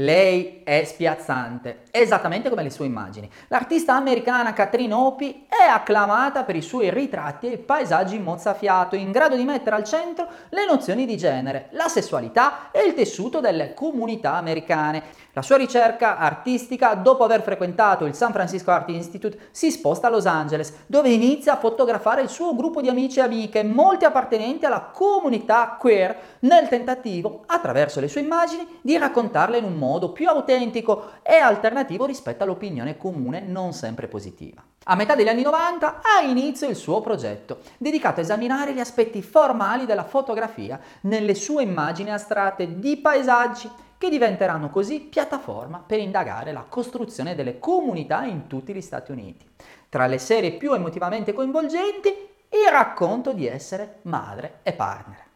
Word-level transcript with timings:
Lei 0.00 0.62
è 0.64 0.84
spiazzante, 0.84 1.82
esattamente 1.90 2.48
come 2.48 2.62
le 2.62 2.70
sue 2.70 2.86
immagini. 2.86 3.30
L'artista 3.48 3.96
americana 3.96 4.54
Catherine 4.54 4.94
Opie 4.94 5.44
è 5.50 5.64
acclamata 5.64 6.44
per 6.44 6.54
i 6.54 6.62
suoi 6.62 6.90
ritratti 6.90 7.50
e 7.50 7.58
paesaggi 7.58 8.20
mozzafiato, 8.20 8.94
in 8.94 9.10
grado 9.10 9.34
di 9.34 9.42
mettere 9.42 9.74
al 9.74 9.82
centro 9.82 10.28
le 10.50 10.64
nozioni 10.64 11.06
di 11.06 11.16
genere, 11.16 11.70
la 11.72 11.88
sessualità 11.88 12.70
e 12.70 12.84
il 12.84 12.94
tessuto 12.94 13.40
delle 13.40 13.74
comunità 13.74 14.34
americane. 14.34 15.02
La 15.32 15.42
sua 15.42 15.56
ricerca 15.56 16.18
artistica, 16.18 16.94
dopo 16.94 17.24
aver 17.24 17.42
frequentato 17.42 18.04
il 18.04 18.14
San 18.14 18.32
Francisco 18.32 18.70
Art 18.70 18.88
Institute, 18.90 19.48
si 19.50 19.72
sposta 19.72 20.06
a 20.06 20.10
Los 20.10 20.26
Angeles, 20.26 20.84
dove 20.86 21.08
inizia 21.08 21.54
a 21.54 21.58
fotografare 21.58 22.22
il 22.22 22.28
suo 22.28 22.54
gruppo 22.54 22.80
di 22.80 22.88
amici 22.88 23.18
e 23.18 23.22
amiche, 23.22 23.64
molti 23.64 24.04
appartenenti 24.04 24.66
alla 24.66 24.90
comunità 24.92 25.76
queer, 25.80 26.16
nel 26.40 26.68
tentativo, 26.68 27.42
attraverso 27.46 27.98
le 27.98 28.08
sue 28.08 28.20
immagini, 28.20 28.78
di 28.80 28.96
raccontarle 28.96 29.58
in 29.58 29.64
un 29.64 29.74
modo 29.74 30.12
più 30.12 30.28
autentico 30.28 31.10
e 31.22 31.36
alternativo 31.36 32.06
rispetto 32.06 32.44
all'opinione 32.44 32.96
comune 32.96 33.40
non 33.40 33.72
sempre 33.72 34.06
positiva. 34.06 34.62
A 34.84 34.94
metà 34.94 35.14
degli 35.14 35.28
anni 35.28 35.42
90 35.50 36.00
ha 36.02 36.20
inizio 36.22 36.68
il 36.68 36.76
suo 36.76 37.00
progetto, 37.00 37.58
dedicato 37.76 38.20
a 38.20 38.22
esaminare 38.22 38.72
gli 38.72 38.78
aspetti 38.78 39.20
formali 39.20 39.84
della 39.84 40.04
fotografia 40.04 40.78
nelle 41.02 41.34
sue 41.34 41.64
immagini 41.64 42.12
astratte 42.12 42.78
di 42.78 42.96
paesaggi 42.96 43.68
che 43.98 44.08
diventeranno 44.08 44.70
così 44.70 45.00
piattaforma 45.00 45.82
per 45.84 45.98
indagare 45.98 46.52
la 46.52 46.64
costruzione 46.68 47.34
delle 47.34 47.58
comunità 47.58 48.22
in 48.24 48.46
tutti 48.46 48.72
gli 48.72 48.80
Stati 48.80 49.10
Uniti. 49.10 49.46
Tra 49.88 50.06
le 50.06 50.18
serie 50.18 50.52
più 50.52 50.72
emotivamente 50.72 51.32
coinvolgenti, 51.32 52.08
il 52.08 52.70
racconto 52.70 53.32
di 53.32 53.46
essere 53.46 53.98
madre 54.02 54.60
e 54.62 54.72
partner. 54.72 55.29